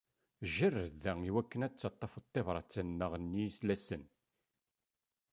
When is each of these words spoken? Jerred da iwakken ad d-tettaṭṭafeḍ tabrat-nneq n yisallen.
Jerred 0.53 0.95
da 1.03 1.11
iwakken 1.29 1.63
ad 1.65 1.71
d-tettaṭṭafeḍ 1.73 2.23
tabrat-nneq 2.33 3.13
n 3.17 3.39
yisallen. 3.41 4.03